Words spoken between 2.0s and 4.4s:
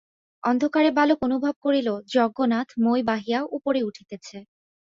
যজ্ঞনাথ মই বাহিয়া উপরে উঠিতেছে।